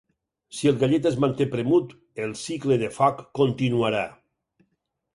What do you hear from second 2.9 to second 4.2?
foc continuarà.